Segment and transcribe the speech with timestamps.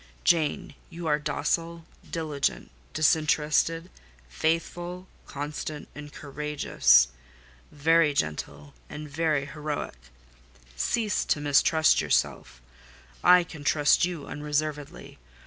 [0.23, 3.91] Jane, you are docile, diligent, disinterested,
[4.27, 7.09] faithful, constant, and courageous;
[7.71, 9.97] very gentle, and very heroic:
[10.75, 15.19] cease to mistrust yourself—I can trust you unreservedly.